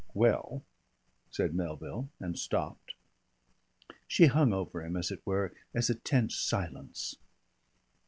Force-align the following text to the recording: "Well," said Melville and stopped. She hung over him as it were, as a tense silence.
"Well," 0.15 0.63
said 1.29 1.53
Melville 1.53 2.09
and 2.19 2.35
stopped. 2.35 2.95
She 4.07 4.25
hung 4.25 4.51
over 4.51 4.83
him 4.83 4.95
as 4.97 5.11
it 5.11 5.21
were, 5.27 5.53
as 5.75 5.91
a 5.91 5.93
tense 5.93 6.35
silence. 6.39 7.17